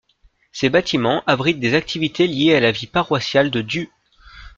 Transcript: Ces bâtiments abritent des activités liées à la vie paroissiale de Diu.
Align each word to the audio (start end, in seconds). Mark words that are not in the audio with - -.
Ces 0.51 0.69
bâtiments 0.71 1.21
abritent 1.27 1.59
des 1.59 1.75
activités 1.75 2.25
liées 2.25 2.55
à 2.55 2.59
la 2.59 2.71
vie 2.71 2.87
paroissiale 2.87 3.51
de 3.51 3.61
Diu. 3.61 3.91